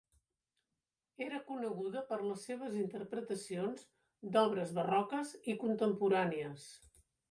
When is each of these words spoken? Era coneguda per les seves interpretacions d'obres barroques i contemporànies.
Era 1.25 1.41
coneguda 1.49 2.03
per 2.09 2.19
les 2.31 2.47
seves 2.51 2.79
interpretacions 2.85 3.87
d'obres 4.35 4.77
barroques 4.83 5.39
i 5.55 5.61
contemporànies. 5.67 6.71